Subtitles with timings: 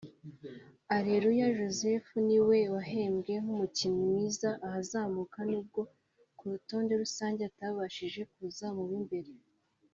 [0.95, 5.81] Aleluya Joseph niwe wahembwe nk’umukinnyi mwiza ahazamuka nubwo
[6.37, 9.31] ku rutonde rusange atabashije kuza mu b’imbere